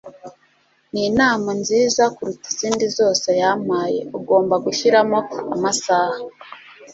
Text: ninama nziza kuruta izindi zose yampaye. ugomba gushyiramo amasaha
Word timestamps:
ninama 0.91 1.51
nziza 1.61 2.03
kuruta 2.15 2.45
izindi 2.53 2.85
zose 2.97 3.27
yampaye. 3.41 3.99
ugomba 4.17 4.55
gushyiramo 4.65 5.19
amasaha 5.55 6.19